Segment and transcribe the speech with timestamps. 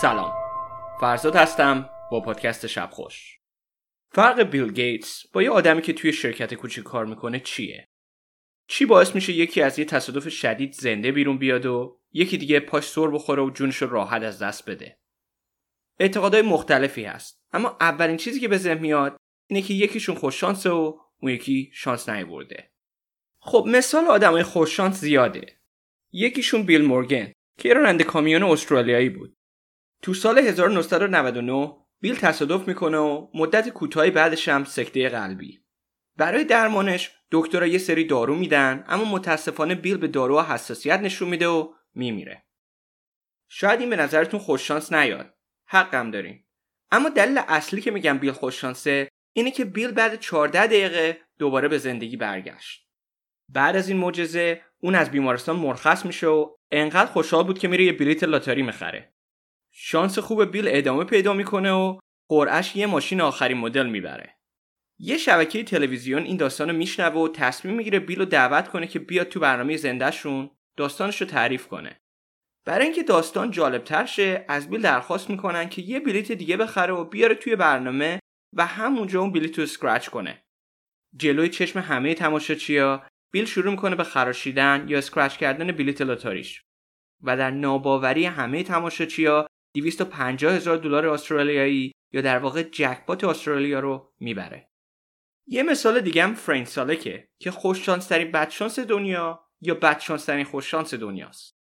[0.00, 0.32] سلام.
[1.00, 3.38] فرزاد هستم با پادکست شب خوش
[4.10, 7.88] فرق بیل گیتس با یه آدمی که توی شرکت کوچیک کار می‌کنه چیه؟
[8.68, 12.84] چی باعث میشه یکی از یه تصادف شدید زنده بیرون بیاد و یکی دیگه پاش
[12.84, 14.98] سر بخوره و جونش رو راحت از دست بده؟
[15.98, 19.16] اعتقادهای مختلفی هست اما اولین چیزی که به ذهن میاد
[19.46, 22.70] اینه که یکیشون خوششانسه و اون یکی شانس نیورده.
[23.38, 25.58] خب مثال آدمای خوششانس زیاده.
[26.12, 29.36] یکیشون بیل مورگن که راننده کامیون استرالیایی بود.
[30.04, 35.60] تو سال 1999 بیل تصادف می‌کنه و مدت کوتاهی بعدش هم سکته قلبی.
[36.16, 41.46] برای درمانش دکترها یه سری دارو میدن اما متاسفانه بیل به داروها حساسیت نشون میده
[41.48, 42.44] و میمیره.
[43.48, 45.34] شاید این به نظرتون خوششانس نیاد.
[45.66, 46.48] حقم داریم.
[46.90, 51.78] اما دلیل اصلی که میگم بیل خوششانسه اینه که بیل بعد 14 دقیقه دوباره به
[51.78, 52.88] زندگی برگشت.
[53.48, 57.84] بعد از این معجزه اون از بیمارستان مرخص میشه و انقدر خوشحال بود که میره
[57.84, 59.13] یه بلیت لاتاری می‌خره.
[59.76, 64.38] شانس خوب بیل ادامه پیدا می‌کنه و قرعش یه ماشین آخرین مدل می‌بره.
[64.98, 68.98] یه شبکه تلویزیون این داستان رو میشنوه و تصمیم می‌گیره بیل رو دعوت کنه که
[68.98, 72.00] بیاد تو برنامه زندهشون داستانش رو تعریف کنه.
[72.64, 77.04] برای اینکه داستان جالبتر شه از بیل درخواست می‌کنن که یه بلیت دیگه بخره و
[77.04, 78.20] بیاره توی برنامه
[78.52, 80.44] و همونجا اون بلیت رو scratch کنه.
[81.16, 86.62] جلوی چشم همه تماشاچیا بیل شروع می‌کنه به خراشیدن یا scratch کردن بلیت لاتاریش.
[87.22, 94.12] و در ناباوری همه تماشاچیا 250 هزار دلار استرالیایی یا در واقع jackpot استرالیا رو
[94.20, 94.70] می‌بره.
[95.46, 100.94] یه مثال دیگه هم فرین سالکه که خوششانس ترین بدشانس دنیا یا بدشانس ترین خوششانس
[100.94, 101.54] دنیاست.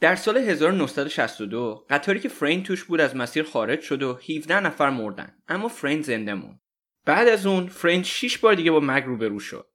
[0.00, 4.90] در سال 1962 قطاری که فرین توش بود از مسیر خارج شد و 17 نفر
[4.90, 6.60] مردن اما فرین زنده موند.
[7.04, 9.66] بعد از اون فرین 6 بار دیگه با مرگ روبرو شد.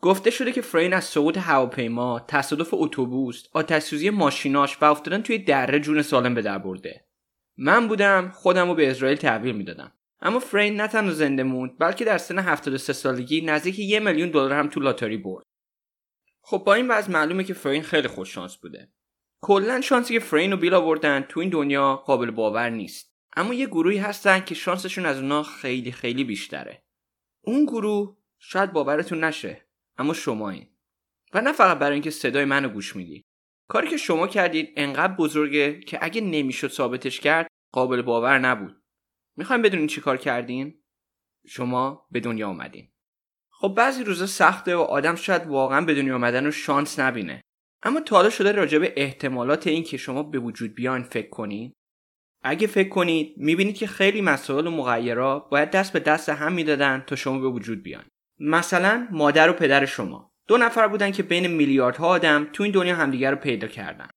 [0.00, 5.80] گفته شده که فرین از سقوط هواپیما، تصادف اتوبوس، آتش‌سوزی ماشیناش و افتادن توی دره
[5.80, 7.06] جون سالم به در برده.
[7.62, 9.92] من بودم خودم رو به اسرائیل تحویل می‌دادم.
[10.20, 14.52] اما فرین نه تنها زنده موند بلکه در سن 73 سالگی نزدیک یه میلیون دلار
[14.52, 15.44] هم تو لاتاری برد.
[16.42, 18.92] خب با این وضع معلومه که فرین خیلی خوش شانس بوده.
[19.42, 23.14] کلا شانسی که فرین رو بیل آوردن تو این دنیا قابل باور نیست.
[23.36, 26.82] اما یه گروهی هستن که شانسشون از اونا خیلی خیلی بیشتره.
[27.44, 29.66] اون گروه شاید باورتون نشه
[29.98, 30.66] اما شما این
[31.34, 33.24] و نه فقط برای اینکه صدای منو گوش میدی
[33.70, 38.82] کاری که شما کردید انقدر بزرگه که اگه نمی‌شد ثابتش کرد قابل باور نبود.
[39.36, 40.82] می‌خوایم بدونین چی کار کردین؟
[41.46, 42.88] شما به دنیا اومدین.
[43.50, 47.40] خب بعضی روزا سخته و آدم شاید واقعا به دنیا اومدن رو شانس نبینه.
[47.82, 51.72] اما تا حالا شده راجع به احتمالات این که شما به وجود بیاین فکر کنید
[52.42, 57.04] اگه فکر کنید می‌بینید که خیلی مسائل و مغیرا باید دست به دست هم می‌دادن
[57.06, 58.04] تا شما به وجود بیان
[58.38, 60.29] مثلا مادر و پدر شما.
[60.50, 64.08] دو نفر بودن که بین میلیاردها آدم تو این دنیا همدیگر رو پیدا کردن.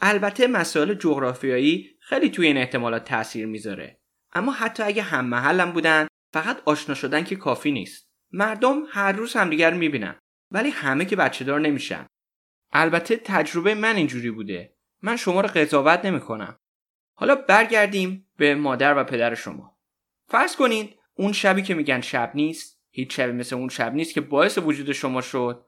[0.00, 4.00] البته مسائل جغرافیایی خیلی توی این احتمالات تاثیر می‌ذاره.
[4.32, 8.10] اما حتی اگه هم محلم بودن فقط آشنا شدن که کافی نیست.
[8.32, 10.18] مردم هر روز همدیگر رو می‌بینن
[10.50, 12.06] ولی همه که بچه دار نمیشن.
[12.72, 14.74] البته تجربه من اینجوری بوده.
[15.02, 16.58] من شما رو قضاوت نمی‌کنم.
[17.14, 19.78] حالا برگردیم به مادر و پدر شما.
[20.28, 24.20] فرض کنید اون شبی که میگن شب نیست هیچ شبی مثل اون شب نیست که
[24.20, 25.66] باعث وجود شما شد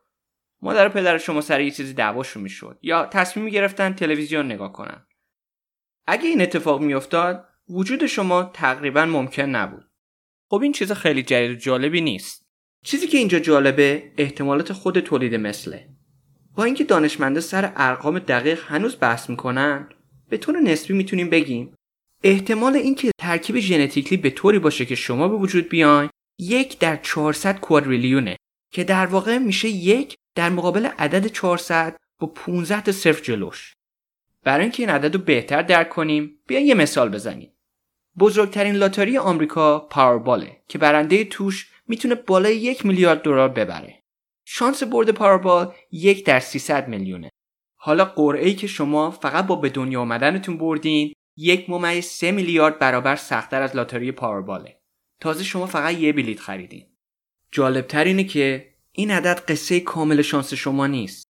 [0.62, 5.06] مادر و پدر شما سر یه چیزی دعواشون می‌شد یا تصمیم می‌گرفتن تلویزیون نگاه کنن.
[6.06, 9.84] اگه این اتفاق میافتاد وجود شما تقریبا ممکن نبود.
[10.50, 12.47] خب این چیز خیلی جدید و جالبی نیست.
[12.84, 15.88] چیزی که اینجا جالبه احتمالات خود تولید مثله.
[16.55, 19.88] با اینکه دانشمنده سر ارقام دقیق هنوز بحث می‌کنن
[20.28, 21.75] به طور نسبی می‌تونیم بگیم
[22.25, 27.60] احتمال اینکه ترکیب ژنتیکلی به طوری باشه که شما به وجود بیاین یک در 400
[27.60, 28.37] کوادریلیونه
[28.72, 33.72] که در واقع میشه یک در مقابل عدد 400 با 15 تا صفر جلوش.
[34.44, 37.53] برای اینکه این عدد رو بهتر درک کنیم بیاین یه مثال بزنیم.
[38.19, 44.03] بزرگترین لاتاری آمریکا پاورباله که برنده توش می‌تونه بالای یک میلیارد دلار ببره.
[44.44, 47.31] شانس برد پاوربال یک در 300 میلیونه.
[47.81, 52.79] حالا قرعه ای که شما فقط با به دنیا آمدنتون بردین یک ممیز سه میلیارد
[52.79, 54.78] برابر سختتر از لاتاری پاورباله.
[55.20, 56.87] تازه شما فقط یه بلیت خریدین.
[57.53, 61.25] جالبتر اینه که این عدد قصه کامل شانس شما نیست.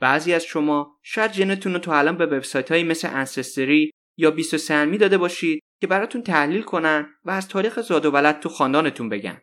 [0.00, 4.56] بعضی از شما شاید جنتون رو تا الان به وبسایت های مثل انسستری یا 20
[4.56, 9.08] سنمی داده باشید که براتون تحلیل کنن و از تاریخ زاد و ولد تو خاندانتون
[9.08, 9.40] بگن.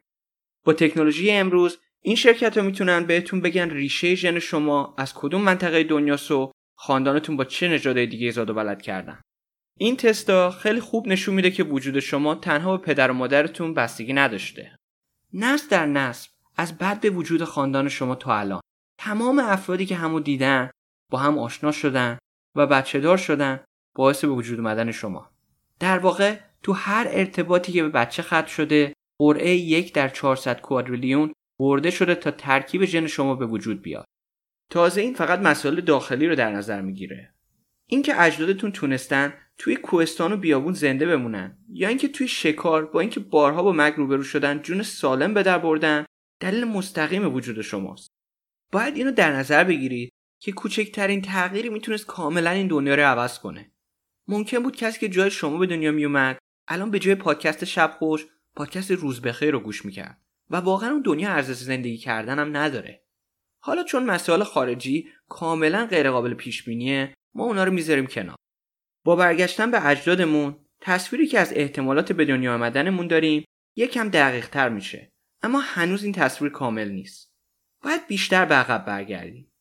[0.63, 5.83] با تکنولوژی امروز این شرکت ها می‌تونن بهتون بگن ریشه ژن شما از کدوم منطقه
[5.83, 9.21] دنیاست و خاندانتون با چه نژاد دیگه زاد و ولد کردن.
[9.81, 14.13] این تستا خیلی خوب نشون میده که وجود شما تنها به پدر و مادرتون بستگی
[14.13, 14.75] نداشته.
[15.33, 18.61] نسل در نسل از بعد به وجود خاندان شما تا الان
[18.97, 20.69] تمام افرادی که همو دیدن
[21.11, 22.17] با هم آشنا شدن
[22.55, 23.59] و بچه دار شدن
[23.95, 25.31] باعث به وجود اومدن شما.
[25.79, 31.33] در واقع تو هر ارتباطی که به بچه خط شده قرعه یک در 400 کوادریلیون
[31.59, 34.05] برده شده تا ترکیب ژن شما به وجود بیاد
[34.71, 37.33] تازه این فقط مسائل داخلی رو در نظر می‌گیره
[37.87, 41.57] اینکه اجدادتون تونستن توی کوهستان و بیابون زنده بمونن.
[41.69, 45.57] یا اینکه توی شکار با اینکه بارها با مرگ روبرو شدن جون سالم به در
[45.57, 46.05] بردن
[46.39, 48.09] دلیل مستقیم وجود شماست.
[48.71, 50.09] باید اینو در نظر بگیرید
[50.41, 53.71] که کوچکترین تغییری می‌تونست کاملا این دنیا رو عوض کنه.
[54.27, 58.25] ممکن بود کسی که جای شما به دنیا میومد الان به جای پادکست شب خوش
[58.55, 60.21] پادکست روز بخیر رو گوش می‌کرد.
[60.49, 63.03] و واقعا اون دنیا ارزش زندگی کردن هم نداره.
[63.63, 68.35] حالا چون مسائل خارجی کاملا غیرقابل پیش بینیه ما اونا رو می‌ذاریم کنار.
[69.09, 73.45] با برگشتن به اجدادمون تصویری که از احتمالات به دنیا آمدنمون داریم
[73.75, 75.09] یکم دقیق تر میشه.
[75.43, 77.31] اما هنوز این تصویر کامل نیست.
[77.83, 79.51] باید بیشتر به عقب برگردیم.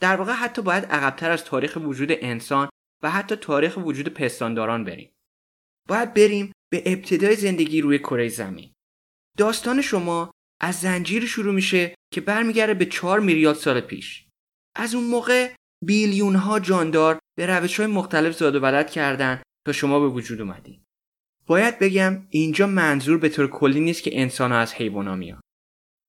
[0.00, 2.68] در واقع حتی باید عقبتر از تاریخ وجود انسان
[3.02, 5.12] و حتی تاریخ وجود پستانداران بریم.
[5.88, 8.72] باید بریم به ابتدای زندگی روی کره زمین.
[9.36, 14.26] داستان شما از زنجیری شروع میشه که برمیگرده به 4 میلیارد سال پیش.
[14.76, 19.72] از اون موقع بیلیون ها جاندار به روش های مختلف زاد و ولد کردن تا
[19.72, 20.80] شما به وجود اومدین
[21.46, 25.40] باید بگم اینجا منظور به طور کلی نیست که انسان ها از حیوان ها میان.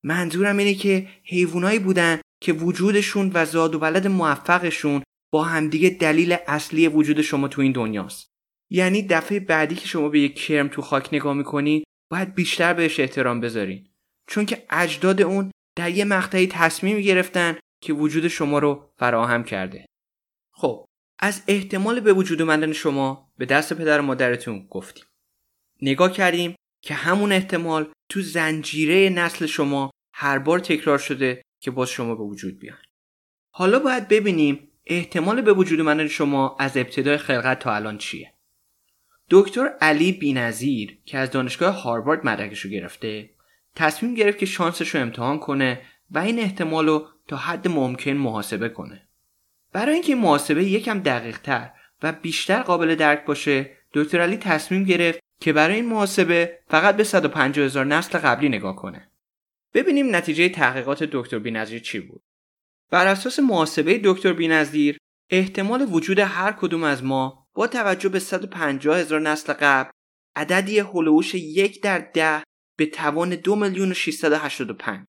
[0.04, 6.38] منظورم اینه که حیوانایی بودن که وجودشون و زاد و ولد موفقشون با همدیگه دلیل
[6.48, 8.30] اصلی وجود شما تو این دنیاست.
[8.72, 13.00] یعنی دفعه بعدی که شما به یک کرم تو خاک نگاه می‌کنید باید بیشتر بهش
[13.00, 13.88] احترام بذارین.
[14.30, 19.86] چون که اجداد اون در یه مقطعی تصمیم گرفتن که وجود شما رو فراهم کرده.
[20.52, 20.86] خب
[21.20, 25.06] از احتمال به وجود اومدن شما به دست پدر و مادرتون گفتیم.
[25.82, 31.90] نگاه کردیم که همون احتمال تو زنجیره نسل شما هر بار تکرار شده که باز
[31.90, 32.78] شما به وجود بیان.
[33.54, 38.34] حالا باید ببینیم احتمال به وجود اومدن شما از ابتدای خلقت تا الان چیه.
[39.30, 43.30] دکتر علی بینظیر که از دانشگاه هاروارد مدرکش رو گرفته
[43.76, 45.82] تصمیم گرفت که شانسش رو امتحان کنه
[46.12, 49.08] و این احتمال رو تا حد ممکن محاسبه کنه.
[49.74, 51.72] برای اینکه محاسبه یکم دقیق تر
[52.04, 57.04] و بیشتر قابل درک باشه دکتر علی تصمیم گرفت که برای این محاسبه فقط به
[57.04, 59.12] 150 هزار نسل قبلی نگاه کنه.
[59.74, 62.22] ببینیم نتیجه تحقیقات دکتر بینظیر چی بود.
[62.92, 64.98] بر اساس محاسبه دکتر بینظیر
[65.30, 69.90] احتمال وجود هر کدوم از ما با توجه به 150 هزار نسل قبل
[70.36, 72.44] عددی هلوش یک در ده
[72.78, 75.06] به توان دو میلیون و 685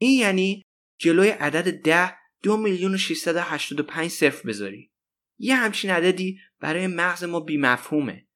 [0.00, 0.62] این یعنی
[0.98, 4.90] جلوی عدد ده دو میلیون و 685 صفر بذاری.
[5.38, 8.26] یه همچین عددی برای مغز ما بیمفهومه.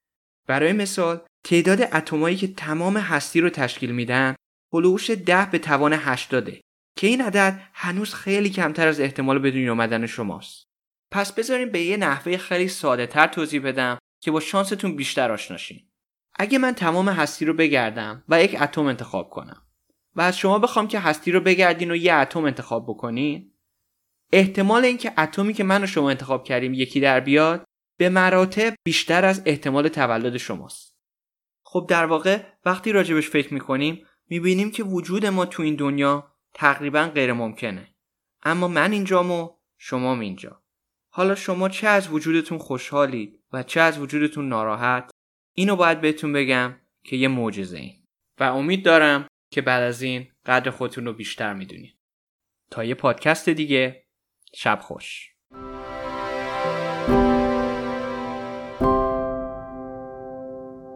[0.46, 4.34] برای مثال تعداد اتمایی که تمام هستی رو تشکیل میدن
[4.72, 6.50] هلوش ده به توان 80
[6.96, 10.64] که این عدد هنوز خیلی کمتر از احتمال به دنیا آمدن شماست.
[11.10, 15.88] پس بذاریم به یه نحوه خیلی ساده تر توضیح بدم که با شانستون بیشتر آشناشین
[16.34, 19.62] اگه من تمام هستی رو بگردم و یک اتم انتخاب کنم.
[20.16, 23.52] و از شما بخوام که هستی رو بگردین و یه اتم انتخاب بکنین.
[24.32, 27.64] احتمال اینکه اتمی که من و شما انتخاب کردیم یکی در بیاد
[27.98, 30.96] به مراتب بیشتر از احتمال تولد شماست.
[31.64, 37.10] خب در واقع وقتی راجبش فکر می‌کنیم می‌بینیم که وجود ما تو این دنیا تقریبا
[37.14, 37.94] غیر ممکنه
[38.42, 40.62] اما من اینجام و شما اینجا.
[41.10, 45.10] حالا شما چه از وجودتون خوشحالید و چه از وجودتون ناراحت؟
[45.54, 48.06] اینو باید بهتون بگم که یه معجزه این
[48.40, 51.98] و امید دارم که بعد از این قدر خودتون رو بیشتر می‌دونید.
[52.70, 54.04] تا یه پادکست دیگه
[54.54, 55.31] شب خوش.